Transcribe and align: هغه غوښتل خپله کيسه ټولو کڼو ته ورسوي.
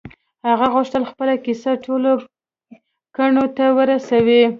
هغه 0.49 0.65
غوښتل 0.73 1.03
خپله 1.11 1.33
کيسه 1.45 1.71
ټولو 1.85 2.11
کڼو 3.15 3.45
ته 3.57 3.65
ورسوي. 3.77 4.41